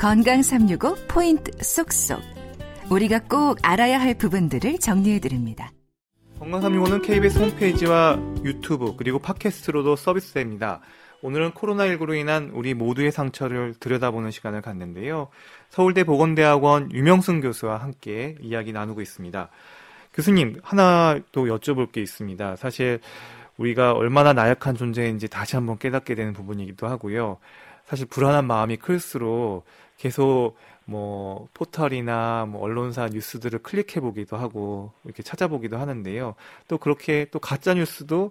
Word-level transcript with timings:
건강 0.00 0.40
365 0.40 0.94
포인트 1.08 1.52
쏙쏙. 1.62 2.22
우리가 2.90 3.18
꼭 3.28 3.58
알아야 3.62 4.00
할 4.00 4.14
부분들을 4.14 4.78
정리해 4.78 5.18
드립니다. 5.18 5.72
건강 6.38 6.62
365는 6.62 7.02
KBS 7.02 7.38
홈페이지와 7.38 8.18
유튜브 8.42 8.96
그리고 8.96 9.18
팟캐스트로도 9.18 9.96
서비스됩니다. 9.96 10.80
오늘은 11.20 11.50
코로나19로 11.50 12.18
인한 12.18 12.50
우리 12.54 12.72
모두의 12.72 13.12
상처를 13.12 13.74
들여다보는 13.78 14.30
시간을 14.30 14.62
갖는데요. 14.62 15.28
서울대 15.68 16.04
보건대학원 16.04 16.90
유명승 16.92 17.42
교수와 17.42 17.76
함께 17.76 18.36
이야기 18.40 18.72
나누고 18.72 19.02
있습니다. 19.02 19.50
교수님, 20.14 20.60
하나 20.62 21.20
또 21.30 21.44
여쭤볼 21.44 21.92
게 21.92 22.00
있습니다. 22.00 22.56
사실 22.56 23.00
우리가 23.58 23.92
얼마나 23.92 24.32
나약한 24.32 24.76
존재인지 24.76 25.28
다시 25.28 25.56
한번 25.56 25.76
깨닫게 25.76 26.14
되는 26.14 26.32
부분이기도 26.32 26.88
하고요. 26.88 27.36
사실 27.90 28.06
불안한 28.06 28.46
마음이 28.46 28.76
클수록 28.76 29.64
계속 29.98 30.54
뭐 30.84 31.48
포털이나 31.54 32.46
뭐 32.46 32.62
언론사 32.62 33.08
뉴스들을 33.08 33.58
클릭해 33.64 33.98
보기도 34.00 34.36
하고 34.36 34.92
이렇게 35.04 35.24
찾아보기도 35.24 35.76
하는데요. 35.76 36.36
또 36.68 36.78
그렇게 36.78 37.26
또 37.32 37.40
가짜 37.40 37.74
뉴스도 37.74 38.30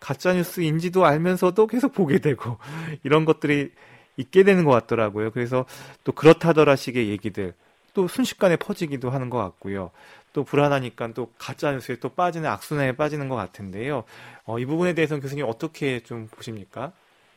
가짜 0.00 0.34
뉴스인지도 0.34 1.06
알면서도 1.06 1.66
계속 1.66 1.94
보게 1.94 2.18
되고 2.18 2.58
이런 3.04 3.24
것들이 3.24 3.72
있게 4.18 4.42
되는 4.42 4.64
것 4.66 4.72
같더라고요. 4.72 5.30
그래서 5.30 5.64
또 6.04 6.12
그렇다더라 6.12 6.76
식의 6.76 7.08
얘기들 7.08 7.54
또 7.94 8.06
순식간에 8.06 8.56
퍼지기도 8.56 9.08
하는 9.08 9.30
것 9.30 9.38
같고요. 9.38 9.92
또 10.34 10.44
불안하니까 10.44 11.14
또 11.14 11.32
가짜 11.38 11.72
뉴스에 11.72 11.96
또 12.00 12.10
빠지는 12.10 12.50
악순환에 12.50 12.96
빠지는 12.96 13.30
것 13.30 13.36
같은데요. 13.36 14.04
어, 14.44 14.58
이 14.58 14.66
부분에 14.66 14.92
대해서는 14.92 15.22
교수님 15.22 15.46
어떻게 15.48 16.00
좀 16.00 16.26
보십니까? 16.26 16.92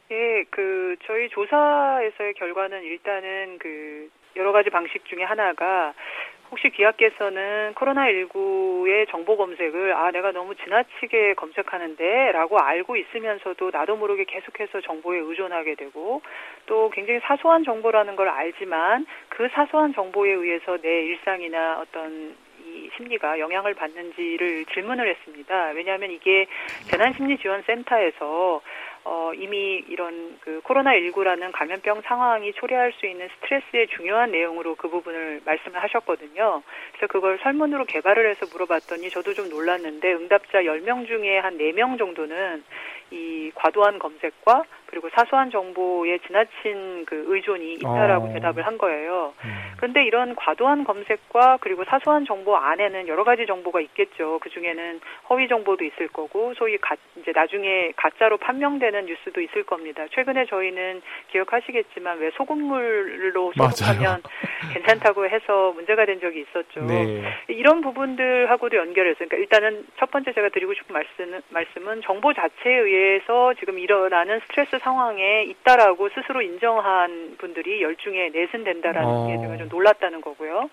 예, 0.10 0.46
그 0.50 0.96
저희 1.06 1.28
조사에서의 1.30 2.34
결과는 2.36 2.84
일단은 2.84 3.58
그 3.60 4.10
여러 4.38 4.52
가지 4.54 4.70
방식 4.70 5.04
중에 5.06 5.24
하나가 5.24 5.94
혹시 6.50 6.70
귀하께서는 6.70 7.74
코로나19의 7.76 9.10
정보 9.10 9.36
검색을 9.36 9.94
아 9.94 10.12
내가 10.12 10.32
너무 10.32 10.56
지나치게 10.56 11.34
검색하는데라고 11.34 12.58
알고 12.58 12.96
있으면서도 12.96 13.72
나도 13.72 13.98
모르게 13.98 14.24
계속해서 14.24 14.80
정보에 14.80 15.20
의존하게 15.20 15.76
되고 15.76 16.22
또 16.68 16.90
굉장히 16.92 17.20
사소한 17.22 17.66
정보라는 17.66 18.16
걸 18.16 18.30
알지만 18.30 19.06
그 19.28 19.50
사소한 19.50 19.94
정보에 19.94 20.32
의해서 20.32 20.78
내 20.78 21.04
일상이나 21.04 21.82
어떤 21.82 22.38
이 22.66 22.90
심리가 22.96 23.40
영향을 23.40 23.74
받는지를 23.74 24.66
질문을 24.74 25.08
했습니다. 25.10 25.72
왜냐하면 25.76 26.12
이게 26.12 26.48
재난심리지원센터에서 26.90 28.62
어, 29.10 29.32
이미 29.34 29.82
이런 29.88 30.38
그 30.42 30.60
코로나19라는 30.66 31.54
감염병 31.54 32.02
상황이 32.02 32.52
초래할 32.52 32.92
수 32.92 33.06
있는 33.06 33.30
스트레스의 33.36 33.88
중요한 33.96 34.32
내용으로 34.32 34.76
그 34.76 34.90
부분을 34.90 35.40
말씀을 35.46 35.82
하셨거든요. 35.82 36.62
그래서 36.92 37.08
그걸 37.08 37.40
설문으로 37.42 37.86
개발을 37.86 38.30
해서 38.30 38.46
물어봤더니 38.52 39.10
저도 39.12 39.34
좀 39.34 39.48
놀랐는데 39.48 40.12
응답자 40.12 40.64
10명 40.64 41.08
중에 41.08 41.40
한 41.40 41.58
4명 41.58 41.98
정도는 41.98 42.66
이 43.12 43.52
과도한 43.56 44.00
검색과 44.00 44.64
그리고 44.88 45.10
사소한 45.10 45.52
정보에 45.52 46.18
지나친 46.26 47.06
그 47.06 47.26
의존이 47.28 47.74
있다라고 47.74 48.28
어. 48.28 48.34
대답을 48.34 48.66
한 48.66 48.78
거예요. 48.78 49.34
음. 49.44 49.50
그런데 49.78 50.04
이런 50.06 50.36
과도한 50.36 50.86
검색과 50.86 51.58
그리고 51.62 51.84
사소한 51.86 52.26
정보 52.26 52.56
안에는 52.56 53.08
여러 53.08 53.24
가지 53.24 53.46
정보가 53.46 53.82
있겠죠. 53.82 54.40
그 54.42 54.50
중에는 54.50 55.00
허위 55.30 55.48
정보도 55.48 55.84
있을 55.84 56.08
거고 56.08 56.54
소위 56.56 56.78
가, 56.78 56.96
이제 57.18 57.32
나중에 57.34 57.92
가짜로 57.96 58.38
판명되는 58.38 59.06
뉴스도 59.06 59.42
있을 59.42 59.64
겁니다. 59.64 60.06
최근에 60.12 60.46
저희는 60.46 61.02
기억하시겠지만 61.32 62.20
왜 62.20 62.32
소금물로 62.32 63.54
소독하면 63.56 64.24
괜찮다고 64.74 65.28
해서 65.30 65.74
문제가 65.74 66.06
된 66.06 66.20
적이 66.20 66.42
있었죠. 66.42 66.86
네. 66.86 67.24
이런 67.50 67.82
부분들하고도 67.82 68.78
연결해서 68.78 69.18
그러니까 69.26 69.38
일단은 69.38 69.86
첫 70.00 70.10
번째 70.12 70.34
제가 70.34 70.50
드리고 70.50 70.74
싶은 70.74 70.94
말씀은 70.94 71.42
말씀은 71.50 72.02
정보 72.02 72.34
자체에 72.34 72.74
의해 72.74 72.97
서 73.26 73.54
지금 73.56 73.80
일어나는 73.80 74.40
스트레스 74.42 74.80
상황에 74.80 75.44
있다라고 75.44 76.10
스스로 76.10 76.42
인정한 76.42 77.36
분들이 77.38 77.82
열중에 77.82 78.30
넷은 78.30 78.64
된다라는 78.64 79.10
어. 79.10 79.28
게 79.28 79.38
제가 79.42 79.58
좀 79.58 79.70
놀랐다는 79.70 80.22
거고요. 80.22 80.70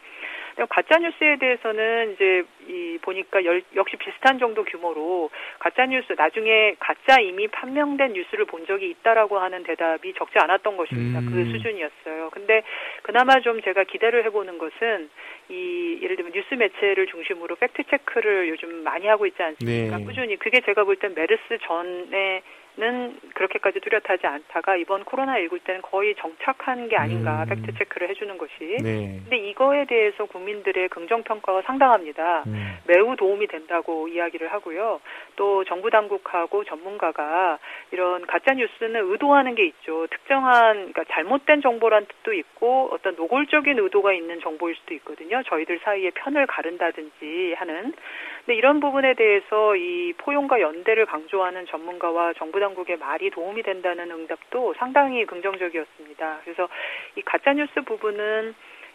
가짜 0.69 0.99
뉴스에 0.99 1.37
대해서는 1.37 2.13
이제 2.13 2.45
이 2.69 2.99
보니까 3.03 3.45
열, 3.45 3.63
역시 3.75 3.97
비슷한 3.97 4.39
정도 4.39 4.63
규모로 4.65 5.31
가짜 5.59 5.85
뉴스 5.87 6.13
나중에 6.17 6.77
가짜 6.79 7.21
이미 7.21 7.49
판명된 7.49 8.13
뉴스를 8.13 8.45
본 8.45 8.65
적이 8.67 8.91
있다라고 8.91 9.39
하는 9.39 9.65
대답이 9.65 10.15
적지 10.15 10.39
않았던 10.39 10.77
것입니다. 10.77 11.21
그 11.21 11.27
음. 11.27 11.33
그 11.33 11.51
수준이었어요. 11.51 12.31
근데 12.31 12.63
그나마 13.05 13.39
좀 13.41 13.61
제가 13.61 13.85
기대를 13.85 14.25
해보는 14.25 14.57
것은 14.57 15.11
이 15.51 15.99
예를 16.01 16.17
들면 16.17 16.33
뉴스 16.33 16.55
매체를 16.55 17.07
중심으로 17.07 17.55
팩트 17.57 17.83
체크를 17.91 18.49
요즘 18.49 18.83
많이 18.83 19.07
하고 19.07 19.27
있지 19.27 19.43
않습니까? 19.43 19.99
네. 19.99 20.05
꾸준히 20.05 20.37
그게 20.37 20.61
제가 20.63 20.85
볼 20.85 20.97
땐 20.97 21.13
메르스 21.15 21.59
전에 21.67 22.43
는 22.77 23.17
그렇게까지 23.35 23.79
뚜렷하지 23.79 24.27
않다가 24.27 24.75
이번 24.75 25.05
코로나19 25.05 25.63
때는 25.63 25.81
거의 25.83 26.17
정착한 26.17 26.89
게 26.89 26.97
아닌가 26.97 27.45
음. 27.45 27.49
팩트 27.49 27.79
체크를 27.79 28.09
해주는 28.11 28.37
것이. 28.37 28.79
네. 28.83 29.21
근데 29.23 29.37
이거에 29.37 29.85
대해서 29.85 30.25
국민들의 30.25 30.89
긍정 30.89 31.23
평가가 31.23 31.63
상당합니다. 31.63 32.43
음. 32.49 32.79
매우 32.89 33.15
도움이 33.15 33.47
된다고 33.47 34.09
이야기를 34.09 34.53
하고요. 34.53 35.01
또 35.37 35.63
정부 35.65 35.89
당국하고 35.89 36.65
전문가가 36.65 37.61
이런 37.93 38.27
가짜 38.27 38.55
뉴스는 38.55 39.09
의도하는 39.09 39.55
게 39.55 39.67
있죠. 39.67 40.09
특정한 40.09 40.93
그러니까 40.93 41.05
잘못된 41.11 41.61
정보란 41.63 42.07
뜻도 42.07 42.33
있고 42.33 42.91
어떤 42.93 43.15
노골적인 43.15 43.79
의도가 43.79 44.15
있는 44.15 44.41
정보일 44.41 44.75
수도 44.75 44.95
있거든요. 44.95 45.45
저희들 45.45 45.79
사이에 45.85 46.11
편을 46.11 46.49
가른다든지 46.49 47.55
하는. 47.57 47.93
근데 48.45 48.59
이런 48.59 48.81
부분에 48.81 49.15
대해서 49.15 49.77
이 49.77 50.13
포용과 50.19 50.61
연대를 50.61 51.07
강조하는 51.07 51.67
전문가와 51.67 52.35
정부 52.35 52.59
당국의 52.65 52.97
말이 52.97 53.31
도움이 53.31 53.63
된다는 53.63 54.11
응답도 54.11 54.75
상당히 54.79 55.27
긍정적이었습니다. 55.27 56.41
그래서 56.45 56.69
이 57.17 57.23
가짜 57.23 57.53
뉴스 57.53 57.83
부분은 57.83 58.55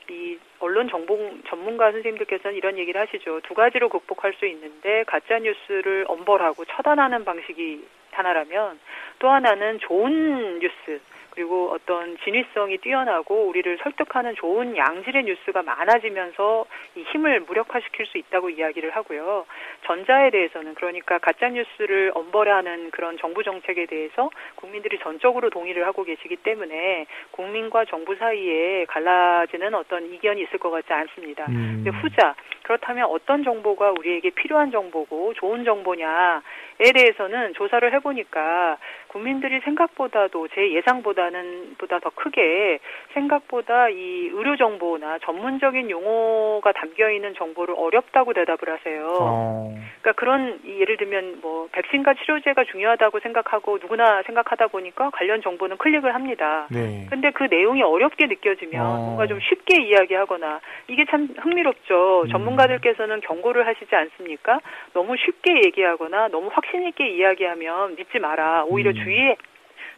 이 0.09 0.39
언론 0.59 0.89
정보 0.89 1.19
전문가 1.47 1.91
선생님들께서는 1.91 2.57
이런 2.57 2.79
얘기를 2.79 2.99
하시죠. 2.99 3.41
두 3.41 3.53
가지로 3.53 3.89
극복할 3.89 4.33
수 4.33 4.47
있는데 4.47 5.03
가짜 5.05 5.37
뉴스를 5.37 6.05
엄벌하고 6.07 6.65
처단하는 6.65 7.25
방식이 7.25 7.85
하나라면 8.11 8.79
또 9.19 9.29
하나는 9.29 9.77
좋은 9.79 10.59
뉴스 10.59 10.99
그리고 11.31 11.71
어떤 11.71 12.17
진위성이 12.23 12.77
뛰어나고 12.77 13.47
우리를 13.47 13.77
설득하는 13.83 14.35
좋은 14.35 14.75
양질의 14.75 15.23
뉴스가 15.23 15.63
많아지면서 15.63 16.65
이 16.95 17.03
힘을 17.03 17.41
무력화시킬 17.41 18.05
수 18.05 18.17
있다고 18.17 18.49
이야기를 18.49 18.91
하고요. 18.91 19.45
전자에 19.85 20.31
대해서는 20.31 20.75
그러니까 20.75 21.17
가짜 21.19 21.49
뉴스를 21.49 22.11
엄벌하는 22.15 22.91
그런 22.91 23.17
정부 23.17 23.43
정책에 23.43 23.85
대해서 23.85 24.29
국민들이 24.55 24.99
전적으로 24.99 25.49
동의를 25.49 25.85
하고 25.85 26.03
계시기 26.03 26.37
때문에 26.37 27.05
국민과 27.31 27.85
정부 27.85 28.15
사이에 28.15 28.85
갈라지는 28.85 29.73
어떤 29.73 30.11
이견이 30.13 30.41
있을 30.43 30.59
것 30.59 30.69
같지 30.69 30.91
않습니다. 30.91 31.45
음. 31.49 31.83
근데 31.83 31.89
후자 31.99 32.35
그렇다면 32.69 33.05
어떤 33.09 33.43
정보가 33.43 33.93
우리에게 33.97 34.29
필요한 34.29 34.69
정보고 34.69 35.33
좋은 35.33 35.63
정보냐에 35.63 36.91
대해서는 36.93 37.55
조사를 37.55 37.91
해보니까 37.93 38.77
국민들이 39.07 39.59
생각보다도 39.61 40.47
제 40.49 40.71
예상보다는 40.73 41.77
보다 41.79 41.97
더 41.97 42.11
크게 42.11 42.77
생각보다 43.15 43.89
이 43.89 44.29
의료 44.31 44.55
정보나 44.55 45.17
전문적인 45.25 45.89
용어가 45.89 46.71
담겨 46.73 47.09
있는 47.09 47.33
정보를 47.33 47.73
어렵다고 47.75 48.33
대답을 48.33 48.69
하세요. 48.69 49.17
어. 49.19 49.73
그러니까 50.01 50.11
그런 50.13 50.59
예를 50.63 50.97
들면 50.97 51.39
뭐 51.41 51.67
백신과 51.71 52.13
치료제가 52.13 52.65
중요하다고 52.65 53.19
생각하고 53.19 53.79
누구나 53.81 54.21
생각하다 54.23 54.67
보니까 54.67 55.09
관련 55.09 55.41
정보는 55.41 55.77
클릭을 55.77 56.13
합니다. 56.13 56.67
네. 56.69 57.07
근데 57.09 57.31
그 57.31 57.45
내용이 57.45 57.81
어렵게 57.81 58.27
느껴지면 58.27 58.85
어. 58.85 58.95
뭔가 58.97 59.25
좀 59.25 59.39
쉽게 59.41 59.81
이야기하거나 59.81 60.59
이게 60.87 61.05
참 61.09 61.29
흥미롭죠. 61.39 62.21
음. 62.25 62.29
전문가 62.29 62.58
들께서는 62.67 63.21
경고를 63.21 63.67
하시지 63.67 63.93
않습니까? 63.93 64.59
너무 64.93 65.15
쉽게 65.17 65.65
얘기하거나 65.65 66.29
너무 66.29 66.49
확신 66.51 66.87
있게 66.87 67.09
이야기하면 67.09 67.95
믿지 67.95 68.19
마라. 68.19 68.65
오히려 68.65 68.91
음. 68.91 68.95
주의해 68.95 69.37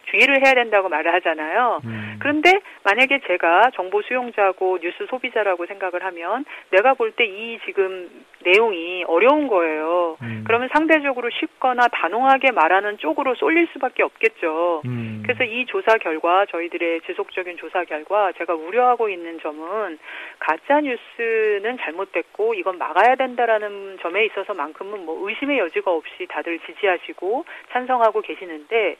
주의를 0.05 0.45
해야 0.45 0.53
된다고 0.53 0.89
말을 0.89 1.13
하잖아요. 1.15 1.81
음. 1.85 2.17
그런데 2.19 2.51
만약에 2.83 3.21
제가 3.27 3.71
정보 3.73 4.01
수용자고 4.01 4.79
뉴스 4.81 5.05
소비자라고 5.07 5.65
생각을 5.65 6.03
하면 6.05 6.45
내가 6.71 6.93
볼 6.93 7.11
때 7.15 7.25
이 7.25 7.59
지금 7.65 8.09
내용이 8.43 9.03
어려운 9.07 9.47
거예요. 9.47 10.17
음. 10.21 10.43
그러면 10.47 10.69
상대적으로 10.73 11.29
쉽거나 11.29 11.87
단호하게 11.87 12.51
말하는 12.51 12.97
쪽으로 12.97 13.35
쏠릴 13.35 13.67
수밖에 13.73 14.01
없겠죠. 14.03 14.81
음. 14.85 15.21
그래서 15.23 15.43
이 15.43 15.65
조사 15.67 15.97
결과 15.97 16.45
저희들의 16.47 17.01
지속적인 17.01 17.57
조사 17.57 17.83
결과 17.85 18.31
제가 18.33 18.53
우려하고 18.55 19.09
있는 19.09 19.39
점은 19.39 19.99
가짜 20.39 20.81
뉴스는 20.81 21.77
잘못됐고 21.79 22.55
이건 22.55 22.77
막아야 22.79 23.15
된다라는 23.15 23.99
점에 24.01 24.25
있어서만큼은 24.25 25.05
뭐 25.05 25.29
의심의 25.29 25.59
여지가 25.59 25.91
없이 25.91 26.25
다들 26.27 26.59
지지하시고 26.59 27.45
찬성하고 27.71 28.21
계시는데 28.21 28.97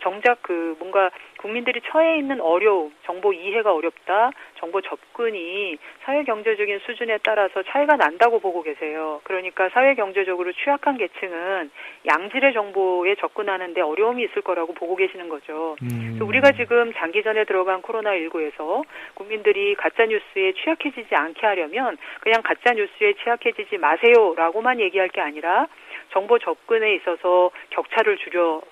정작 0.00 0.42
그 0.42 0.76
뭔가 0.78 1.10
국민들이 1.38 1.80
처해 1.90 2.18
있는 2.18 2.40
어려움, 2.40 2.92
정보 3.04 3.32
이해가 3.32 3.72
어렵다, 3.72 4.30
정보 4.58 4.80
접근이 4.80 5.78
사회 6.02 6.24
경제적인 6.24 6.80
수준에 6.80 7.18
따라서 7.22 7.62
차이가 7.62 7.96
난다고 7.96 8.40
보고 8.40 8.62
계세요. 8.62 9.20
그러니까 9.24 9.68
사회 9.70 9.94
경제적으로 9.94 10.52
취약한 10.52 10.96
계층은 10.96 11.70
양질의 12.06 12.52
정보에 12.52 13.14
접근하는데 13.16 13.80
어려움이 13.80 14.24
있을 14.24 14.42
거라고 14.42 14.74
보고 14.74 14.96
계시는 14.96 15.28
거죠. 15.28 15.76
음. 15.82 16.18
우리가 16.20 16.52
지금 16.52 16.92
장기전에 16.94 17.44
들어간 17.44 17.82
코로나19에서 17.82 18.84
국민들이 19.14 19.74
가짜 19.74 20.04
뉴스에 20.06 20.52
취약해지지 20.52 21.14
않게 21.14 21.46
하려면 21.46 21.96
그냥 22.20 22.42
가짜 22.42 22.74
뉴스에 22.74 23.14
취약해지지 23.14 23.78
마세요라고만 23.78 24.80
얘기할 24.80 25.08
게 25.08 25.20
아니라 25.20 25.68
정보 26.10 26.38
접근에 26.38 26.94
있어서 26.94 27.50
격차를 27.70 28.18
줄여 28.18 28.62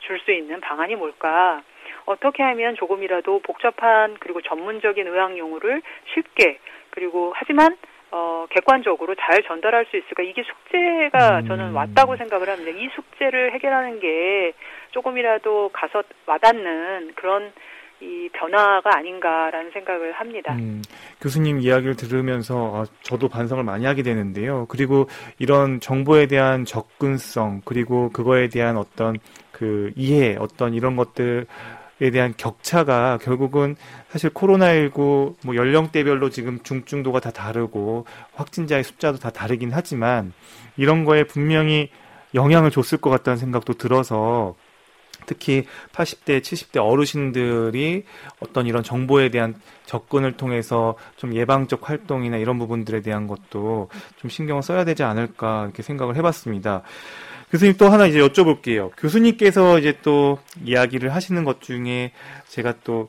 줄 0.00 0.20
수 0.20 0.32
있는 0.32 0.60
방안이 0.60 0.96
뭘까? 0.96 1.62
어떻게 2.04 2.42
하면 2.42 2.76
조금이라도 2.76 3.40
복잡한 3.40 4.16
그리고 4.20 4.40
전문적인 4.40 5.06
의학 5.06 5.36
용어를 5.36 5.82
쉽게 6.14 6.58
그리고 6.90 7.32
하지만 7.36 7.76
어, 8.12 8.46
객관적으로 8.50 9.14
잘 9.16 9.42
전달할 9.42 9.84
수 9.86 9.96
있을까? 9.96 10.22
이게 10.22 10.42
숙제가 10.42 11.40
음. 11.40 11.48
저는 11.48 11.72
왔다고 11.72 12.16
생각을 12.16 12.48
합니다. 12.48 12.70
이 12.70 12.88
숙제를 12.94 13.52
해결하는 13.52 14.00
게 14.00 14.52
조금이라도 14.92 15.70
가서 15.72 16.02
와닿는 16.26 17.12
그런 17.16 17.52
이 18.00 18.28
변화가 18.32 18.96
아닌가라는 18.96 19.70
생각을 19.72 20.12
합니다. 20.12 20.54
음, 20.54 20.82
교수님 21.26 21.60
이야기를 21.60 21.96
들으면서 21.96 22.72
아, 22.72 22.86
저도 23.02 23.28
반성을 23.28 23.64
많이 23.64 23.84
하게 23.84 24.04
되는데요. 24.04 24.66
그리고 24.68 25.08
이런 25.40 25.80
정보에 25.80 26.26
대한 26.28 26.64
접근성 26.64 27.62
그리고 27.64 28.10
그거에 28.10 28.48
대한 28.48 28.76
어떤 28.76 29.18
그 29.50 29.90
이해 29.96 30.36
어떤 30.38 30.72
이런 30.72 30.94
것들 30.94 31.46
에 31.98 32.10
대한 32.10 32.34
격차가 32.36 33.18
결국은 33.22 33.74
사실 34.10 34.28
코로나19 34.28 35.36
뭐 35.42 35.56
연령대별로 35.56 36.28
지금 36.28 36.60
중증도가 36.62 37.20
다 37.20 37.30
다르고 37.30 38.04
확진자의 38.34 38.84
숫자도 38.84 39.18
다 39.18 39.30
다르긴 39.30 39.70
하지만 39.72 40.34
이런 40.76 41.06
거에 41.06 41.24
분명히 41.24 41.88
영향을 42.34 42.70
줬을 42.70 42.98
것 42.98 43.08
같다는 43.08 43.38
생각도 43.38 43.72
들어서 43.72 44.54
특히 45.26 45.64
80대, 45.92 46.40
70대 46.40 46.82
어르신들이 46.82 48.04
어떤 48.40 48.66
이런 48.66 48.82
정보에 48.82 49.30
대한 49.30 49.54
접근을 49.84 50.36
통해서 50.36 50.96
좀 51.16 51.34
예방적 51.34 51.88
활동이나 51.88 52.36
이런 52.36 52.58
부분들에 52.58 53.02
대한 53.02 53.26
것도 53.26 53.88
좀 54.16 54.30
신경을 54.30 54.62
써야 54.62 54.84
되지 54.84 55.02
않을까 55.02 55.64
이렇게 55.64 55.82
생각을 55.82 56.16
해봤습니다. 56.16 56.82
교수님 57.50 57.76
또 57.76 57.88
하나 57.88 58.06
이제 58.06 58.18
여쭤볼게요. 58.18 58.90
교수님께서 58.96 59.78
이제 59.78 59.98
또 60.02 60.38
이야기를 60.64 61.14
하시는 61.14 61.44
것 61.44 61.60
중에 61.60 62.12
제가 62.48 62.74
또 62.82 63.08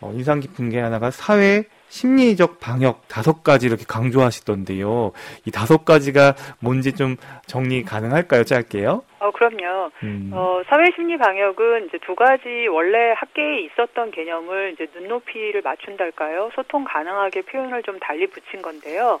어, 0.00 0.12
인상 0.14 0.40
깊은 0.40 0.70
게 0.70 0.78
하나가 0.78 1.10
사회 1.10 1.64
심리적 1.88 2.60
방역 2.60 3.08
다섯 3.08 3.42
가지 3.42 3.66
이렇게 3.66 3.84
강조하시던데요. 3.86 5.12
이 5.46 5.50
다섯 5.50 5.84
가지가 5.84 6.34
뭔지 6.60 6.94
좀 6.94 7.16
정리 7.46 7.82
가능할까요? 7.82 8.44
짧게요. 8.44 9.02
어, 9.20 9.30
그럼요. 9.32 9.90
음. 10.02 10.30
어, 10.32 10.62
사회 10.68 10.84
심리 10.94 11.16
방역은 11.16 11.86
이제 11.86 11.98
두 12.06 12.14
가지 12.14 12.68
원래 12.70 13.12
학계에 13.16 13.60
있었던 13.62 14.10
개념을 14.12 14.74
이제 14.74 14.86
눈높이를 14.94 15.62
맞춘달까요? 15.62 16.50
소통 16.54 16.84
가능하게 16.84 17.42
표현을 17.42 17.82
좀 17.82 17.98
달리 17.98 18.26
붙인 18.28 18.62
건데요. 18.62 19.18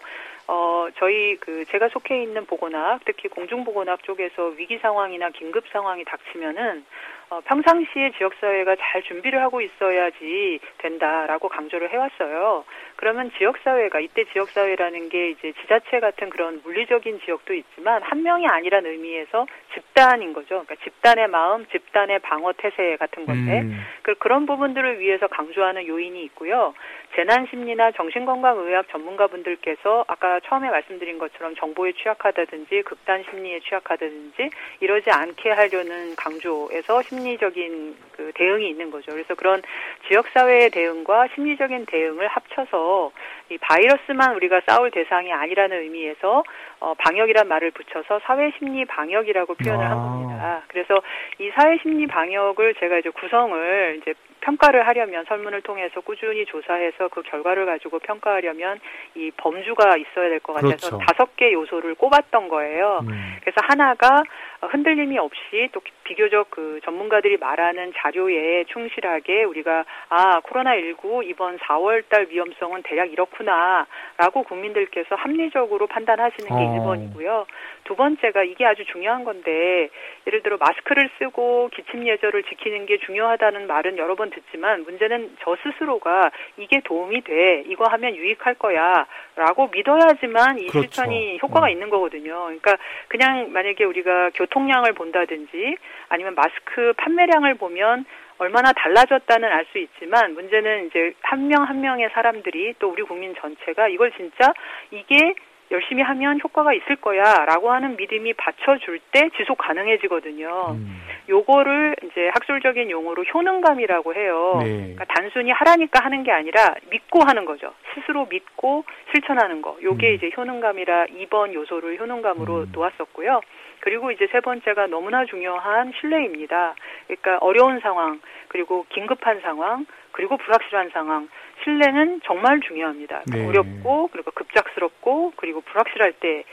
어, 0.50 0.88
저희 0.96 1.36
그 1.36 1.66
제가 1.66 1.88
속해 1.90 2.22
있는 2.22 2.46
보건학, 2.46 3.04
특히 3.04 3.28
공중보건학 3.28 4.02
쪽에서 4.02 4.46
위기 4.56 4.78
상황이나 4.78 5.28
긴급 5.28 5.68
상황이 5.68 6.04
닥치면은 6.04 6.86
어, 7.30 7.40
평상시에 7.44 8.12
지역사회가 8.16 8.76
잘 8.80 9.02
준비를 9.02 9.42
하고 9.42 9.60
있어야지 9.60 10.58
된다라고 10.78 11.50
강조를 11.50 11.92
해왔어요. 11.92 12.64
그러면 12.96 13.30
지역사회가, 13.36 14.00
이때 14.00 14.24
지역사회라는 14.32 15.10
게 15.10 15.30
이제 15.30 15.52
지자체 15.60 16.00
같은 16.00 16.30
그런 16.30 16.62
물리적인 16.64 17.20
지역도 17.26 17.52
있지만 17.52 18.02
한 18.02 18.22
명이 18.22 18.46
아니란 18.46 18.86
의미에서 18.86 19.46
집단인 19.74 20.32
거죠. 20.32 20.64
그러니까 20.64 20.76
집단의 20.82 21.28
마음, 21.28 21.66
집단의 21.66 22.20
방어 22.20 22.54
태세 22.56 22.96
같은 22.96 23.26
건데, 23.26 23.60
음. 23.60 23.78
그, 24.00 24.14
그런 24.14 24.46
부분들을 24.46 24.98
위해서 24.98 25.26
강조하는 25.26 25.86
요인이 25.86 26.24
있고요. 26.24 26.72
재난심리나 27.14 27.92
정신건강의학 27.92 28.88
전문가분들께서 28.90 30.04
아까 30.06 30.40
처음에 30.40 30.70
말씀드린 30.70 31.18
것처럼 31.18 31.54
정보에 31.56 31.92
취약하다든지 31.92 32.82
극단 32.82 33.24
심리에 33.30 33.60
취약하다든지 33.60 34.50
이러지 34.80 35.10
않게 35.10 35.50
하려는 35.50 36.14
강조에서 36.16 37.02
심리적인 37.02 37.96
그 38.12 38.32
대응이 38.34 38.68
있는 38.68 38.90
거죠. 38.90 39.12
그래서 39.12 39.34
그런 39.34 39.62
지역사회의 40.08 40.70
대응과 40.70 41.28
심리적인 41.34 41.86
대응을 41.86 42.28
합쳐서 42.28 43.12
이 43.50 43.58
바이러스만 43.58 44.34
우리가 44.36 44.60
싸울 44.66 44.90
대상이 44.90 45.32
아니라는 45.32 45.82
의미에서 45.82 46.44
어, 46.80 46.94
방역이란 46.94 47.48
말을 47.48 47.70
붙여서 47.72 48.20
사회심리 48.24 48.84
방역이라고 48.84 49.54
표현을 49.54 49.84
아. 49.84 49.90
한 49.90 49.96
겁니다. 49.96 50.62
그래서 50.68 51.00
이 51.38 51.50
사회심리 51.50 52.06
방역을 52.06 52.74
제가 52.74 52.98
이제 52.98 53.10
구성을 53.10 53.98
이제 54.00 54.14
평가를 54.40 54.86
하려면 54.86 55.24
설문을 55.28 55.62
통해서 55.62 56.00
꾸준히 56.00 56.44
조사해서 56.46 57.08
그 57.08 57.22
결과를 57.22 57.66
가지고 57.66 57.98
평가하려면 57.98 58.78
이 59.14 59.30
범주가 59.36 59.96
있어야 59.96 60.28
될 60.28 60.40
것 60.40 60.54
같아서 60.54 60.90
그렇죠. 60.90 60.98
다섯 61.06 61.36
개 61.36 61.52
요소를 61.52 61.94
꼽았던 61.96 62.48
거예요. 62.48 63.00
음. 63.02 63.36
그래서 63.40 63.56
하나가 63.62 64.22
흔들림이 64.60 65.18
없이 65.18 65.68
또 65.72 65.80
비교적 66.04 66.50
그 66.50 66.80
전문가들이 66.84 67.36
말하는 67.36 67.92
자료에 67.96 68.64
충실하게 68.64 69.44
우리가 69.44 69.84
아 70.08 70.40
코로나19 70.40 71.24
이번 71.28 71.58
4월 71.58 72.08
달 72.08 72.26
위험성은 72.28 72.82
대략 72.82 73.12
이렇구나라고 73.12 74.42
국민들께서 74.44 75.14
합리적으로 75.14 75.86
판단하시는 75.86 76.48
게 76.48 76.54
어. 76.54 76.58
1번이고요. 76.58 77.46
두 77.84 77.94
번째가 77.94 78.42
이게 78.44 78.66
아주 78.66 78.84
중요한 78.86 79.24
건데 79.24 79.88
예를 80.26 80.42
들어 80.42 80.56
마스크를 80.58 81.08
쓰고 81.18 81.70
기침 81.72 82.06
예절을 82.06 82.42
지키는 82.44 82.86
게 82.86 82.98
중요하다는 82.98 83.66
말은 83.66 83.96
여러 83.98 84.14
번 84.14 84.30
듣지만 84.30 84.82
문제는 84.84 85.36
저 85.40 85.56
스스로가 85.62 86.30
이게 86.56 86.80
도움이 86.84 87.22
돼 87.22 87.62
이거 87.66 87.84
하면 87.88 88.16
유익할 88.16 88.54
거야 88.54 89.06
라고 89.36 89.68
믿어야지만 89.68 90.58
이 90.58 90.66
그렇죠. 90.66 90.82
실천이 90.82 91.38
효과가 91.42 91.66
음. 91.66 91.70
있는 91.70 91.90
거거든요. 91.90 92.44
그러니까 92.44 92.76
그냥 93.08 93.52
만약에 93.52 93.84
우리가 93.84 94.30
교통량을 94.48 94.92
본다든지 94.92 95.76
아니면 96.08 96.34
마스크 96.34 96.92
판매량을 96.96 97.54
보면 97.54 98.04
얼마나 98.38 98.72
달라졌다는 98.72 99.48
알 99.48 99.66
수 99.72 99.78
있지만 99.78 100.32
문제는 100.34 100.86
이제 100.86 101.12
한 101.22 101.48
명한 101.48 101.68
한 101.68 101.80
명의 101.82 102.08
사람들이 102.14 102.74
또 102.78 102.88
우리 102.90 103.02
국민 103.02 103.34
전체가 103.34 103.88
이걸 103.88 104.12
진짜 104.12 104.54
이게 104.90 105.34
열심히 105.70 106.02
하면 106.02 106.40
효과가 106.42 106.72
있을 106.72 106.96
거야라고 106.96 107.70
하는 107.70 107.96
믿음이 107.96 108.32
받쳐줄 108.34 109.00
때 109.12 109.28
지속 109.36 109.58
가능해지거든요. 109.58 110.68
음. 110.70 111.02
요거를 111.28 111.96
이제 112.04 112.30
학술적인 112.32 112.90
용어로 112.90 113.24
효능감이라고 113.24 114.14
해요. 114.14 114.60
네. 114.62 114.68
그러니까 114.68 115.04
단순히 115.04 115.50
하라니까 115.50 116.02
하는 116.02 116.22
게 116.22 116.32
아니라 116.32 116.74
믿고 116.88 117.20
하는 117.22 117.44
거죠. 117.44 117.74
스스로 117.94 118.24
믿고 118.26 118.84
실천하는 119.12 119.60
거. 119.60 119.76
요게 119.82 120.08
음. 120.08 120.14
이제 120.14 120.30
효능감이라 120.34 121.06
2번 121.06 121.52
요소를 121.52 122.00
효능감으로 122.00 122.54
음. 122.60 122.72
놓았었고요. 122.72 123.42
그리고 123.80 124.10
이제 124.10 124.26
세 124.32 124.40
번째가 124.40 124.86
너무나 124.88 125.24
중요한 125.24 125.92
신뢰입니다. 126.00 126.74
그러니까 127.06 127.38
어려운 127.38 127.80
상황, 127.80 128.20
그리고 128.48 128.86
긴급한 128.88 129.40
상황, 129.40 129.86
그리고 130.12 130.36
불확실한 130.36 130.90
상황. 130.90 131.28
신뢰는 131.62 132.20
정말 132.24 132.60
중요합니다. 132.60 133.22
네. 133.32 133.46
어렵고 133.46 134.08
그리고 134.12 134.30
급작스럽고 134.30 135.32
그리고 135.36 135.60
불확실할 135.60 136.12
때 136.14 136.44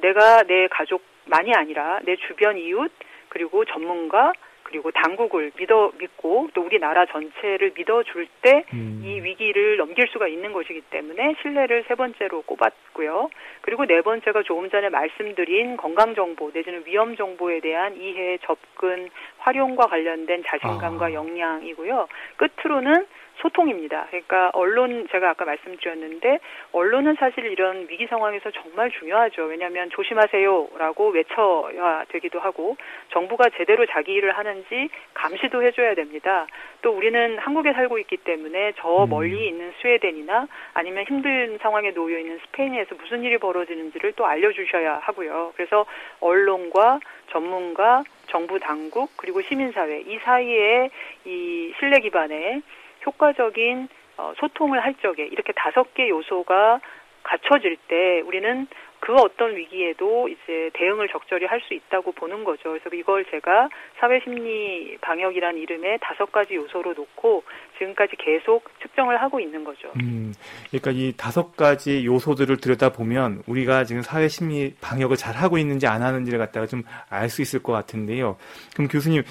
내가 0.00 0.42
내 0.42 0.68
가족만이 0.68 1.52
아니라 1.54 2.00
내 2.04 2.16
주변 2.16 2.56
이웃 2.58 2.90
그리고 3.28 3.64
전문가 3.64 4.32
그리고 4.74 4.90
당국을 4.90 5.52
믿어 5.56 5.92
믿고 6.00 6.48
또 6.52 6.62
우리나라 6.62 7.06
전체를 7.06 7.74
믿어줄 7.76 8.26
때이 8.42 8.64
음. 8.72 9.20
위기를 9.22 9.76
넘길 9.76 10.08
수가 10.08 10.26
있는 10.26 10.52
것이기 10.52 10.80
때문에 10.90 11.36
신뢰를 11.42 11.84
세 11.86 11.94
번째로 11.94 12.42
꼽았고요. 12.42 13.30
그리고 13.60 13.86
네 13.86 14.00
번째가 14.00 14.42
조금 14.42 14.68
전에 14.70 14.88
말씀드린 14.88 15.76
건강 15.76 16.16
정보 16.16 16.50
내지는 16.52 16.82
위험 16.86 17.14
정보에 17.14 17.60
대한 17.60 17.96
이해, 17.96 18.36
접근, 18.38 19.10
활용과 19.38 19.86
관련된 19.86 20.42
자신감과 20.44 21.06
아. 21.06 21.12
역량이고요. 21.12 22.08
끝으로는 22.36 23.06
소통입니다. 23.36 24.06
그러니까 24.10 24.50
언론 24.54 25.06
제가 25.10 25.30
아까 25.30 25.44
말씀드렸는데 25.44 26.38
언론은 26.72 27.16
사실 27.18 27.44
이런 27.46 27.86
위기 27.88 28.06
상황에서 28.06 28.50
정말 28.50 28.90
중요하죠. 28.90 29.44
왜냐하면 29.44 29.90
조심하세요라고 29.90 31.08
외쳐야 31.10 32.04
되기도 32.08 32.40
하고 32.40 32.76
정부가 33.10 33.50
제대로 33.56 33.86
자기 33.86 34.12
일을 34.12 34.36
하는지 34.36 34.88
감시도 35.14 35.62
해줘야 35.62 35.94
됩니다. 35.94 36.46
또 36.82 36.92
우리는 36.92 37.38
한국에 37.38 37.72
살고 37.72 37.98
있기 37.98 38.18
때문에 38.18 38.72
저 38.76 39.04
음. 39.04 39.10
멀리 39.10 39.48
있는 39.48 39.72
스웨덴이나 39.80 40.46
아니면 40.74 41.04
힘든 41.04 41.58
상황에 41.58 41.92
놓여 41.92 42.18
있는 42.18 42.38
스페인에서 42.46 42.94
무슨 42.96 43.22
일이 43.24 43.38
벌어지는지를 43.38 44.12
또 44.12 44.26
알려주셔야 44.26 44.98
하고요. 45.02 45.52
그래서 45.56 45.86
언론과 46.20 47.00
전문가, 47.30 48.04
정부 48.26 48.58
당국 48.58 49.10
그리고 49.16 49.42
시민사회 49.42 50.00
이 50.06 50.18
사이에 50.18 50.90
이 51.24 51.72
신뢰 51.78 52.00
기반의 52.00 52.62
효과적인 53.06 53.88
어, 54.16 54.32
소통을 54.38 54.82
할 54.84 54.94
적에 55.02 55.24
이렇게 55.26 55.52
다섯 55.56 55.92
개 55.94 56.08
요소가 56.08 56.80
갖춰질 57.24 57.76
때 57.88 58.20
우리는 58.20 58.66
그 59.00 59.12
어떤 59.16 59.54
위기에도 59.54 60.28
이제 60.28 60.70
대응을 60.72 61.08
적절히 61.08 61.44
할 61.44 61.60
수 61.60 61.74
있다고 61.74 62.12
보는 62.12 62.42
거죠. 62.44 62.70
그래서 62.70 62.88
이걸 62.94 63.24
제가 63.30 63.68
사회심리 64.00 64.96
방역이란 65.02 65.56
이름의 65.58 65.98
다섯 66.00 66.30
가지 66.32 66.54
요소로 66.54 66.94
놓고 66.94 67.42
지금까지 67.78 68.16
계속 68.16 68.64
측정을 68.80 69.20
하고 69.20 69.40
있는 69.40 69.62
거죠. 69.64 69.92
음, 70.02 70.32
그러니까 70.70 70.90
이 70.92 71.12
다섯 71.16 71.54
가지 71.56 72.04
요소들을 72.06 72.56
들여다 72.58 72.92
보면 72.92 73.42
우리가 73.46 73.84
지금 73.84 74.00
사회심리 74.02 74.74
방역을 74.80 75.16
잘 75.16 75.34
하고 75.34 75.58
있는지 75.58 75.86
안 75.86 76.02
하는지를 76.02 76.38
갖다가 76.38 76.66
좀 76.66 76.82
알 77.10 77.28
수 77.28 77.42
있을 77.42 77.62
것 77.62 77.72
같은데요. 77.72 78.36
그럼 78.74 78.88
교수님 78.88 79.22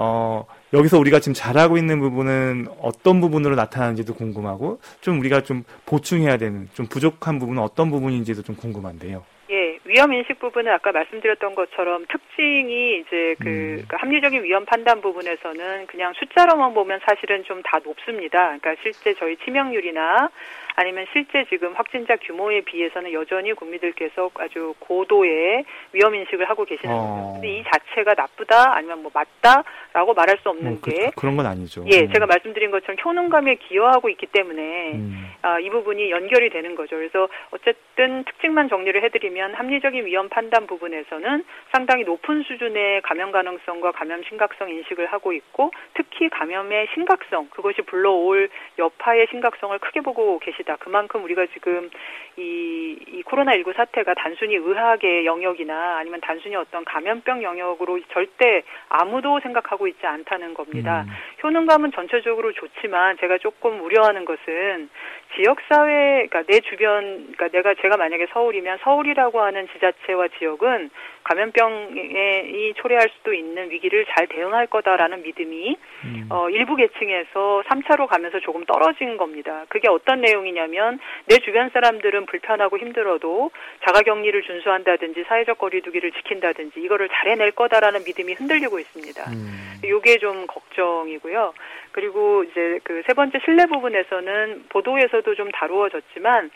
어, 0.00 0.46
여기서 0.72 0.96
우리가 0.98 1.18
지금 1.18 1.34
잘하고 1.34 1.76
있는 1.76 1.98
부분은 1.98 2.68
어떤 2.80 3.20
부분으로 3.20 3.56
나타나는지도 3.56 4.14
궁금하고 4.14 4.78
좀 5.00 5.18
우리가 5.18 5.42
좀 5.42 5.64
보충해야 5.86 6.36
되는 6.36 6.68
좀 6.72 6.86
부족한 6.86 7.40
부분은 7.40 7.60
어떤 7.60 7.90
부분인지도 7.90 8.42
좀 8.42 8.54
궁금한데요. 8.54 9.24
예, 9.50 9.78
위험 9.84 10.12
인식 10.12 10.38
부분은 10.38 10.70
아까 10.70 10.92
말씀드렸던 10.92 11.54
것처럼 11.54 12.04
특징이 12.06 12.98
이제 13.00 13.34
그, 13.40 13.48
음. 13.48 13.84
그 13.88 13.96
합리적인 13.98 14.44
위험 14.44 14.66
판단 14.66 15.00
부분에서는 15.00 15.86
그냥 15.86 16.12
숫자로만 16.18 16.74
보면 16.74 17.00
사실은 17.04 17.42
좀 17.44 17.62
다 17.64 17.80
높습니다. 17.82 18.56
그러니까 18.58 18.76
실제 18.82 19.14
저희 19.14 19.36
치명률이나 19.38 20.30
아니면 20.78 21.06
실제 21.12 21.44
지금 21.48 21.72
확진자 21.74 22.14
규모에 22.14 22.60
비해서는 22.60 23.12
여전히 23.12 23.52
국민들께서 23.52 24.30
아주 24.38 24.74
고도의 24.78 25.64
위험 25.92 26.14
인식을 26.14 26.48
하고 26.48 26.64
계시는 26.64 26.94
어. 26.94 26.98
거죠. 26.98 27.32
근데 27.32 27.58
이 27.58 27.64
자체가 27.64 28.14
나쁘다 28.14 28.76
아니면 28.76 29.02
뭐 29.02 29.10
맞다라고 29.12 30.14
말할 30.14 30.38
수 30.38 30.48
없는 30.50 30.74
어, 30.74 30.80
게 30.84 31.10
그, 31.16 31.26
런 31.26 31.36
건 31.36 31.46
아니죠. 31.46 31.84
예, 31.92 32.02
음. 32.02 32.12
제가 32.12 32.26
말씀드린 32.26 32.70
것처럼 32.70 32.96
효능감에 33.04 33.56
기여하고 33.56 34.08
있기 34.10 34.26
때문에 34.26 34.92
음. 34.94 35.32
아, 35.42 35.58
이 35.58 35.68
부분이 35.68 36.12
연결이 36.12 36.48
되는 36.50 36.76
거죠. 36.76 36.94
그래서 36.94 37.28
어쨌든 37.50 38.22
특징만 38.24 38.68
정리를 38.68 39.02
해드리면 39.02 39.54
합리적인 39.54 40.04
위험 40.06 40.28
판단 40.28 40.66
부분에서는 40.68 41.44
상당히 41.72 42.04
높은 42.04 42.42
수준의 42.42 43.02
감염 43.02 43.32
가능성과 43.32 43.92
감염 43.92 44.22
심각성 44.24 44.70
인식을 44.70 45.06
하고 45.06 45.32
있고 45.32 45.72
특히 45.94 46.28
감염의 46.28 46.88
심각성 46.94 47.48
그것이 47.50 47.82
불러올 47.82 48.48
여파의 48.78 49.26
심각성을 49.30 49.76
크게 49.80 50.02
보고 50.02 50.38
계시다. 50.38 50.67
있습니다. 50.68 50.76
그만큼 50.76 51.24
우리가 51.24 51.46
지금 51.54 51.88
이, 52.36 52.96
이 53.08 53.22
코로나19 53.22 53.74
사태가 53.74 54.14
단순히 54.14 54.54
의학의 54.54 55.24
영역이나 55.24 55.96
아니면 55.96 56.20
단순히 56.20 56.54
어떤 56.54 56.84
감염병 56.84 57.42
영역으로 57.42 57.98
절대 58.12 58.62
아무도 58.90 59.40
생각하고 59.40 59.88
있지 59.88 60.06
않다는 60.06 60.54
겁니다. 60.54 61.04
음. 61.08 61.12
효능감은 61.42 61.92
전체적으로 61.92 62.52
좋지만 62.52 63.16
제가 63.18 63.38
조금 63.38 63.80
우려하는 63.80 64.24
것은 64.24 64.90
지역사회, 65.34 66.28
그러니까 66.28 66.42
내 66.42 66.60
주변, 66.60 67.32
그러니까 67.32 67.48
내가 67.48 67.74
제가 67.80 67.96
만약에 67.96 68.26
서울이면 68.32 68.78
서울이라고 68.82 69.40
하는 69.40 69.66
지자체와 69.72 70.28
지역은 70.38 70.90
감염병이 71.28 72.74
초래할 72.76 73.08
수도 73.16 73.32
있는 73.32 73.70
위기를 73.70 74.06
잘 74.14 74.26
대응할 74.28 74.66
거다라는 74.66 75.22
믿음이 75.22 75.76
음. 76.04 76.26
어, 76.30 76.48
일부 76.50 76.76
계층에서 76.76 77.62
3차로 77.66 78.06
가면서 78.06 78.40
조금 78.40 78.64
떨어진 78.64 79.16
겁니다. 79.16 79.64
그게 79.68 79.88
어떤 79.88 80.20
내용이냐면 80.20 81.00
내 81.26 81.38
주변 81.38 81.70
사람들은 81.70 82.26
불편하고 82.26 82.78
힘들어도 82.78 83.50
자가격리를 83.84 84.42
준수한다든지 84.42 85.24
사회적 85.28 85.58
거리두기를 85.58 86.12
지킨다든지 86.12 86.80
이거를 86.80 87.08
잘 87.08 87.30
해낼 87.30 87.52
거다라는 87.52 88.04
믿음이 88.04 88.34
흔들리고 88.34 88.78
있습니다. 88.78 89.22
음. 89.32 89.78
이게 89.84 90.18
좀 90.18 90.46
걱정이고요. 90.46 91.54
그리고 91.92 92.44
이제 92.44 92.78
그 92.84 92.98
세 93.08 93.14
번째 93.14 93.38
신뢰 93.44 93.64
부분에서는 93.66 94.66
보도에서도 94.68 95.34
좀 95.34 95.50
다루어졌지만 95.50 96.50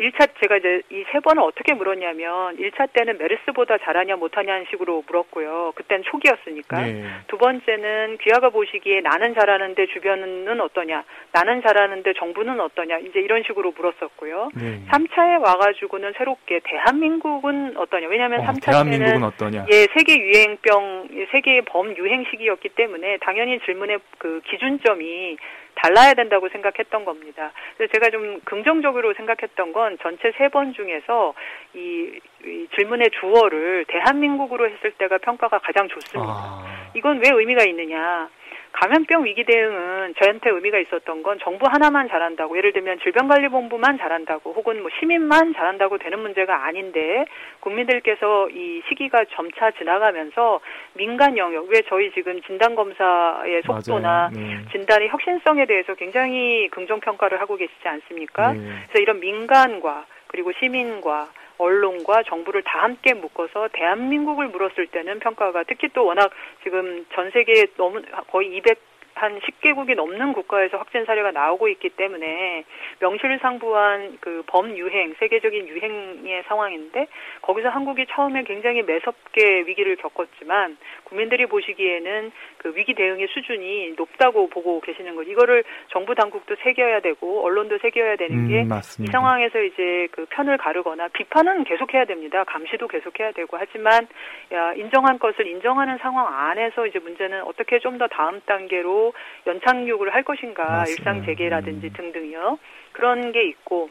1차 0.00 0.30
제가 0.40 0.56
이제 0.56 0.82
이 0.90 1.04
세 1.12 1.18
번을 1.20 1.42
어떻게 1.42 1.74
물었냐면 1.74 2.56
1차 2.56 2.92
때는 2.92 3.18
메르스보다 3.18 3.78
잘하냐 3.78 4.16
못하냐는 4.16 4.64
식으로 4.70 5.02
물었고요. 5.06 5.72
그땐 5.74 6.02
초기였으니까. 6.04 6.80
네. 6.82 7.04
두 7.26 7.36
번째는 7.36 8.18
귀하가 8.18 8.50
보시기에 8.50 9.00
나는 9.00 9.34
잘하는데 9.34 9.86
주변은 9.86 10.60
어떠냐. 10.60 11.04
나는 11.32 11.62
잘하는데 11.62 12.12
정부는 12.14 12.60
어떠냐. 12.60 12.98
이제 12.98 13.20
이런 13.20 13.42
식으로 13.42 13.72
물었었고요. 13.76 14.50
네. 14.54 14.80
3차에 14.90 15.44
와가지고는 15.44 16.12
새롭게 16.16 16.60
대한민국은 16.64 17.76
어떠냐. 17.76 18.06
왜냐하면 18.08 18.40
어, 18.40 18.44
3차 18.52 18.70
대한민국은 18.70 19.12
때는 19.12 19.26
어떠냐. 19.26 19.66
예, 19.72 19.86
세계 19.96 20.18
유행병, 20.18 21.08
세계 21.32 21.60
범 21.62 21.96
유행 21.96 22.24
시기였기 22.30 22.70
때문에 22.70 23.18
당연히 23.18 23.58
질문의 23.60 23.98
그 24.18 24.40
기준점이 24.46 25.36
달라야 25.82 26.14
된다고 26.14 26.48
생각했던 26.48 27.04
겁니다. 27.04 27.52
그래서 27.76 27.92
제가 27.92 28.10
좀 28.10 28.40
긍정적으로 28.44 29.14
생각했던 29.14 29.72
건 29.72 29.96
전체 30.02 30.32
세 30.36 30.48
번 30.50 30.74
중에서 30.74 31.32
이, 31.74 32.18
이, 32.44 32.66
질문의 32.76 33.10
주어를 33.20 33.84
대한민국으로 33.86 34.68
했을 34.68 34.90
때가 34.98 35.18
평가가 35.18 35.58
가장 35.60 35.86
좋습니다. 35.88 36.32
아... 36.32 36.90
이건 36.94 37.20
왜 37.24 37.30
의미가 37.32 37.62
있느냐? 37.64 38.28
감염병 38.72 39.24
위기 39.24 39.44
대응은 39.44 40.14
저한테 40.18 40.50
의미가 40.50 40.78
있었던 40.78 41.22
건 41.22 41.38
정부 41.42 41.66
하나만 41.68 42.08
잘한다고 42.08 42.56
예를 42.56 42.72
들면 42.72 43.00
질병관리본부만 43.00 43.98
잘한다고 43.98 44.52
혹은 44.52 44.80
뭐 44.80 44.90
시민만 44.98 45.52
잘한다고 45.54 45.98
되는 45.98 46.18
문제가 46.20 46.64
아닌데 46.64 47.24
국민들께서 47.60 48.48
이 48.50 48.82
시기가 48.88 49.24
점차 49.32 49.70
지나가면서 49.72 50.60
민간 50.94 51.36
영역 51.36 51.68
왜 51.68 51.82
저희 51.88 52.12
지금 52.12 52.40
진단 52.42 52.74
검사의 52.74 53.62
속도나 53.66 54.30
네. 54.32 54.58
진단의 54.72 55.08
혁신성에 55.08 55.66
대해서 55.66 55.94
굉장히 55.94 56.68
긍정 56.70 57.00
평가를 57.00 57.40
하고 57.40 57.56
계시지 57.56 57.86
않습니까? 57.86 58.52
네. 58.52 58.60
그래서 58.60 58.98
이런 59.00 59.20
민간과 59.20 60.06
그리고 60.28 60.52
시민과 60.58 61.28
언론과 61.60 62.22
정부를 62.24 62.62
다 62.62 62.82
함께 62.82 63.14
묶어서 63.14 63.68
대한민국을 63.72 64.48
물었을 64.48 64.86
때는 64.88 65.20
평가가 65.20 65.64
특히 65.64 65.88
또 65.92 66.06
워낙 66.06 66.30
지금 66.62 67.04
전 67.14 67.30
세계에 67.30 67.66
너무 67.76 68.00
거의 68.30 68.56
200 68.56 68.89
한 69.14 69.38
10개국이 69.38 69.94
넘는 69.94 70.32
국가에서 70.32 70.78
확진 70.78 71.04
사례가 71.04 71.30
나오고 71.30 71.68
있기 71.68 71.90
때문에 71.90 72.64
명실상부한 73.00 74.18
그 74.20 74.42
범유행, 74.46 75.14
세계적인 75.18 75.68
유행의 75.68 76.42
상황인데 76.48 77.06
거기서 77.42 77.68
한국이 77.68 78.06
처음에 78.10 78.42
굉장히 78.44 78.82
매섭게 78.82 79.64
위기를 79.66 79.96
겪었지만 79.96 80.76
국민들이 81.04 81.46
보시기에는 81.46 82.32
그 82.58 82.72
위기 82.74 82.94
대응의 82.94 83.28
수준이 83.28 83.94
높다고 83.96 84.48
보고 84.48 84.80
계시는 84.80 85.14
거 85.14 85.22
이거를 85.22 85.64
정부 85.88 86.14
당국도 86.14 86.56
새겨야 86.62 87.00
되고 87.00 87.44
언론도 87.44 87.78
새겨야 87.78 88.16
되는 88.16 88.48
게이 88.48 88.62
음, 88.62 89.06
상황에서 89.12 89.60
이제 89.62 90.08
그 90.10 90.26
편을 90.30 90.56
가르거나 90.58 91.08
비판은 91.08 91.64
계속해야 91.64 92.06
됩니다. 92.06 92.44
감시도 92.44 92.88
계속해야 92.88 93.32
되고 93.32 93.56
하지만 93.58 94.08
야, 94.52 94.72
인정한 94.74 95.18
것을 95.18 95.46
인정하는 95.46 95.98
상황 95.98 96.26
안에서 96.26 96.86
이제 96.86 96.98
문제는 96.98 97.42
어떻게 97.44 97.78
좀 97.78 98.00
더 98.00 98.08
다음 98.08 98.40
단계로 98.46 98.99
연착륙을 99.46 100.14
할 100.14 100.22
것인가 100.22 100.64
맞습니다. 100.64 100.90
일상 100.90 101.24
재개라든지 101.24 101.86
음. 101.88 101.92
등등이요 101.92 102.58
그런 102.92 103.32
게 103.32 103.44
있고 103.44 103.90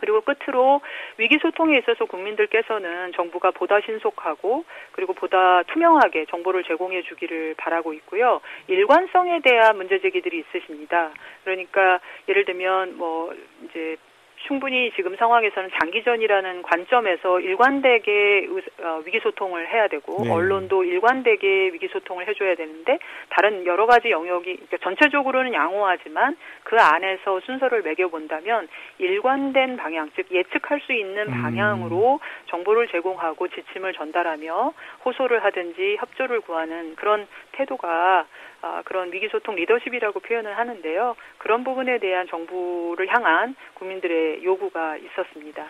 그리고 0.00 0.22
끝으로 0.22 0.80
위기 1.18 1.38
소통에 1.38 1.76
있어서 1.78 2.06
국민들께서는 2.06 3.12
정부가 3.12 3.50
보다 3.50 3.80
신속하고 3.82 4.64
그리고 4.92 5.12
보다 5.12 5.62
투명하게 5.64 6.24
정보를 6.30 6.64
제공해 6.64 7.02
주기를 7.02 7.54
바라고 7.58 7.92
있고요. 7.92 8.40
일관성에 8.68 9.40
대한 9.40 9.76
문제 9.76 10.00
제기들이 10.00 10.38
있으십니다. 10.38 11.10
그러니까 11.44 12.00
예를 12.28 12.46
들면 12.46 12.96
뭐 12.96 13.34
이제 13.64 13.98
충분히 14.46 14.90
지금 14.96 15.16
상황에서는 15.16 15.70
장기전이라는 15.78 16.62
관점에서 16.62 17.40
일관되게 17.40 18.48
어, 18.82 19.02
위기소통을 19.04 19.68
해야 19.68 19.88
되고 19.88 20.24
네. 20.24 20.30
언론도 20.30 20.84
일관되게 20.84 21.70
위기소통을 21.72 22.26
해줘야 22.26 22.54
되는데 22.54 22.98
다른 23.30 23.66
여러 23.66 23.86
가지 23.86 24.10
영역이 24.10 24.54
그러니까 24.54 24.78
전체적으로는 24.82 25.52
양호하지만 25.52 26.36
그 26.64 26.76
안에서 26.76 27.40
순서를 27.40 27.82
매겨본다면 27.82 28.68
일관된 28.98 29.76
방향 29.76 30.10
즉 30.16 30.26
예측할 30.30 30.80
수 30.80 30.92
있는 30.92 31.28
음. 31.28 31.42
방향으로 31.42 32.14
음. 32.14 32.18
정보를 32.46 32.88
제공하고 32.88 33.48
지침을 33.48 33.92
전달하며 33.92 34.72
호소를 35.04 35.44
하든지 35.44 35.96
협조를 36.00 36.40
구하는 36.40 36.96
그런 36.96 37.26
태도가 37.52 38.26
아, 38.62 38.82
그런 38.84 39.10
위기소통 39.12 39.54
리더십이라고 39.54 40.20
표현을 40.20 40.58
하는데요. 40.58 41.16
그런 41.38 41.64
부분에 41.64 41.98
대한 41.98 42.26
정부를 42.28 43.08
향한 43.08 43.54
국민들의 43.74 44.29
요구가 44.42 44.96
있었습니다. 44.96 45.64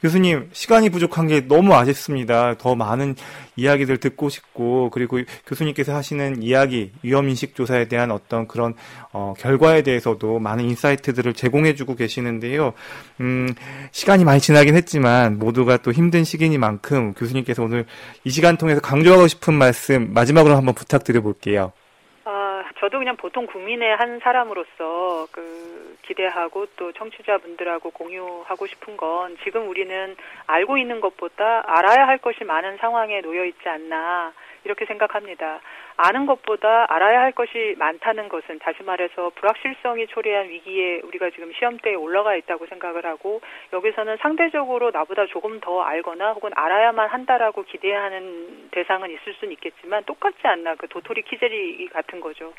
교수님, 0.00 0.48
시간이 0.52 0.90
부족한 0.90 1.26
게 1.26 1.46
너무 1.46 1.74
아쉽습니다. 1.74 2.54
더 2.58 2.74
많은 2.74 3.14
이야기들 3.56 3.98
듣고 3.98 4.28
싶고, 4.28 4.90
그리고 4.90 5.18
교수님께서 5.46 5.94
하시는 5.94 6.42
이야기, 6.42 6.92
위험인식 7.02 7.54
조사에 7.54 7.88
대한 7.88 8.10
어떤 8.10 8.48
그런, 8.48 8.74
어, 9.12 9.34
결과에 9.38 9.82
대해서도 9.82 10.38
많은 10.38 10.64
인사이트들을 10.64 11.34
제공해주고 11.34 11.96
계시는데요. 11.96 12.72
음, 13.20 13.48
시간이 13.90 14.24
많이 14.24 14.40
지나긴 14.40 14.74
했지만, 14.76 15.38
모두가 15.38 15.78
또 15.78 15.92
힘든 15.92 16.24
시기니만큼 16.24 17.14
교수님께서 17.14 17.62
오늘 17.62 17.86
이 18.24 18.30
시간 18.30 18.56
통해서 18.56 18.80
강조하고 18.80 19.28
싶은 19.28 19.54
말씀 19.54 20.12
마지막으로 20.12 20.56
한번 20.56 20.74
부탁드려 20.74 21.20
볼게요. 21.20 21.72
저도 22.78 22.98
그냥 22.98 23.16
보통 23.16 23.46
국민의 23.46 23.96
한 23.96 24.20
사람으로서 24.20 25.26
그 25.32 25.96
기대하고 26.02 26.66
또 26.76 26.92
청취자분들하고 26.92 27.90
공유하고 27.90 28.66
싶은 28.66 28.96
건 28.96 29.36
지금 29.44 29.68
우리는 29.68 30.16
알고 30.46 30.78
있는 30.78 31.00
것보다 31.00 31.62
알아야 31.66 32.06
할 32.06 32.18
것이 32.18 32.44
많은 32.44 32.78
상황에 32.78 33.20
놓여 33.20 33.44
있지 33.44 33.68
않나 33.68 34.32
이렇게 34.64 34.84
생각합니다. 34.84 35.60
아는 35.96 36.26
것보다 36.26 36.86
알아야 36.88 37.20
할 37.20 37.32
것이 37.32 37.74
많다는 37.78 38.28
것은 38.28 38.58
다시 38.60 38.82
말해서 38.82 39.30
불확실성이 39.34 40.06
초래한 40.08 40.48
위기에 40.48 41.00
우리가 41.04 41.30
지금 41.30 41.52
시험대에 41.52 41.94
올라가 41.94 42.36
있다고 42.36 42.66
생각을 42.66 43.04
하고 43.04 43.40
여기서는 43.72 44.16
상대적으로 44.18 44.90
나보다 44.90 45.26
조금 45.26 45.60
더 45.60 45.82
알거나 45.82 46.32
혹은 46.32 46.50
알아야만 46.54 47.08
한다라고 47.08 47.64
기대하는 47.64 48.70
대상은 48.70 49.10
있을 49.10 49.34
수는 49.34 49.52
있겠지만 49.54 50.04
똑같지 50.04 50.46
않나 50.46 50.76
그 50.76 50.88
도토리 50.88 51.22
키제리 51.22 51.88
같은 51.88 52.20
거죠. 52.20 52.52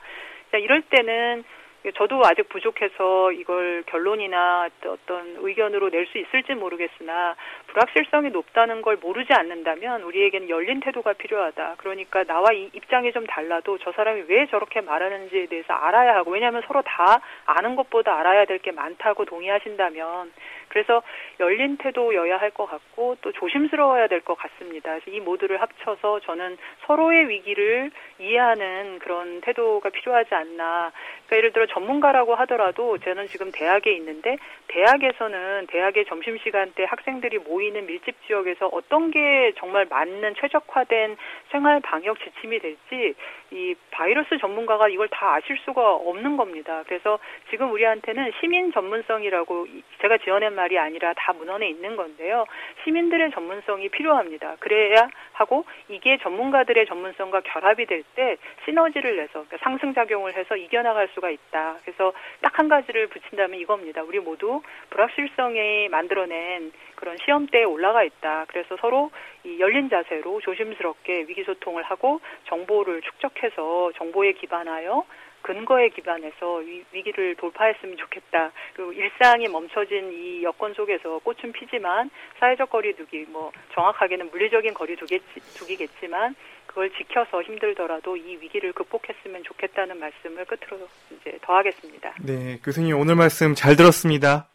이럴 0.53 0.81
때는 0.83 1.43
저도 1.91 2.21
아직 2.25 2.47
부족해서 2.49 3.31
이걸 3.33 3.83
결론이나 3.87 4.69
어떤 4.85 5.35
의견으로 5.39 5.89
낼 5.89 6.03
수 6.07 6.17
있을지 6.17 6.53
모르겠으나 6.53 7.35
불확실성이 7.67 8.29
높다는 8.29 8.81
걸 8.81 8.97
모르지 8.97 9.33
않는다면 9.33 10.03
우리에게는 10.03 10.49
열린 10.49 10.79
태도가 10.79 11.13
필요하다. 11.13 11.75
그러니까 11.77 12.23
나와 12.23 12.51
입장이 12.51 13.11
좀 13.13 13.25
달라도 13.25 13.77
저 13.79 13.91
사람이 13.93 14.23
왜 14.27 14.45
저렇게 14.47 14.81
말하는지에 14.81 15.45
대해서 15.47 15.73
알아야 15.73 16.15
하고 16.15 16.31
왜냐하면 16.31 16.61
서로 16.67 16.81
다 16.81 17.21
아는 17.45 17.75
것보다 17.75 18.17
알아야 18.19 18.45
될 18.45 18.59
게 18.63 18.71
많다고 18.71 19.25
동의하신다면 19.25 20.31
그래서 20.73 21.03
열린 21.39 21.77
태도여야 21.77 22.37
할 22.37 22.53
것 22.53 22.65
같고 22.65 23.17
또 23.21 23.31
조심스러워야 23.31 24.07
될 24.07 24.21
것 24.21 24.35
같습니다. 24.35 24.91
그래서 24.91 25.11
이 25.11 25.19
모두를 25.19 25.61
합쳐서 25.61 26.19
저는 26.21 26.57
서로의 26.85 27.29
위기를 27.29 27.91
이해하는 28.19 28.99
그런 28.99 29.41
태도가 29.41 29.89
필요하지 29.89 30.33
않나. 30.35 30.91
그러니까 31.25 31.37
예를 31.37 31.53
들어 31.53 31.65
전문가라고 31.67 32.35
하더라도 32.35 32.97
저는 32.99 33.27
지금 33.27 33.51
대학에 33.51 33.91
있는데 33.93 34.37
대학에서는 34.67 35.67
대학의 35.67 36.05
점심시간 36.05 36.73
때 36.73 36.85
학생들이 36.85 37.39
모이는 37.39 37.85
밀집 37.85 38.15
지역에서 38.27 38.67
어떤 38.67 39.11
게 39.11 39.53
정말 39.57 39.85
맞는 39.89 40.35
최적화된 40.35 41.17
생활 41.51 41.79
방역 41.81 42.19
지침이 42.19 42.59
될지 42.59 43.15
이 43.51 43.75
바이러스 43.91 44.37
전문가가 44.39 44.87
이걸 44.89 45.07
다 45.09 45.35
아실 45.35 45.57
수가 45.65 45.93
없는 45.95 46.37
겁니다. 46.37 46.83
그래서 46.87 47.19
지금 47.49 47.71
우리한테는 47.71 48.31
시민 48.39 48.71
전문성이라고 48.71 49.67
제가 50.01 50.17
지어낸 50.19 50.55
말이 50.63 50.79
아니라 50.79 51.13
다 51.13 51.33
문헌에 51.33 51.67
있는 51.67 51.95
건데요. 51.97 52.45
시민들의 52.83 53.31
전문성이 53.31 53.89
필요합니다. 53.89 54.55
그래야 54.59 55.09
하고 55.33 55.65
이게 55.89 56.17
전문가들의 56.21 56.85
전문성과 56.85 57.41
결합이 57.41 57.85
될 57.85 58.03
때 58.15 58.37
시너지를 58.65 59.15
내서 59.15 59.45
그러니까 59.45 59.57
상승작용을 59.63 60.35
해서 60.35 60.55
이겨나갈 60.57 61.07
수가 61.13 61.29
있다. 61.29 61.77
그래서 61.83 62.13
딱 62.41 62.53
한 62.53 62.67
가지를 62.69 63.07
붙인다면 63.07 63.59
이겁니다. 63.59 64.03
우리 64.03 64.19
모두 64.19 64.61
불확실성이 64.91 65.89
만들어낸 65.89 66.71
그런 66.95 67.17
시험대에 67.17 67.63
올라가 67.63 68.03
있다. 68.03 68.45
그래서 68.47 68.77
서로 68.79 69.09
이 69.43 69.59
열린 69.59 69.89
자세로 69.89 70.39
조심스럽게 70.41 71.25
위기소통을 71.27 71.81
하고 71.81 72.21
정보를 72.45 73.01
축적해서 73.01 73.93
정보에 73.97 74.33
기반하여 74.33 75.03
근거에 75.43 75.89
기반해서 75.89 76.55
위, 76.65 76.83
기를 77.03 77.35
돌파했으면 77.35 77.97
좋겠다. 77.97 78.51
그리고 78.73 78.93
일상이 78.93 79.47
멈춰진 79.47 80.11
이 80.11 80.43
여건 80.43 80.73
속에서 80.73 81.19
꽃은 81.19 81.51
피지만 81.51 82.09
사회적 82.39 82.69
거리두기 82.69 83.25
뭐 83.29 83.51
정확하게는 83.73 84.31
물리적인 84.31 84.73
거리두기겠지 84.73 86.07
만 86.07 86.35
그걸 86.65 86.89
지켜서 86.91 87.43
힘들더라도 87.43 88.17
이 88.17 88.37
위기를 88.37 88.73
극복했으면 88.73 89.43
좋겠다는 89.43 89.99
말씀을 89.99 90.45
끝으로 90.45 90.87
이제 91.11 91.37
더하겠습니다. 91.41 92.15
네, 92.25 92.57
교수님 92.63 92.97
오늘 92.97 93.15
말씀 93.15 93.53
잘 93.53 93.75
들었습니다. 93.75 94.47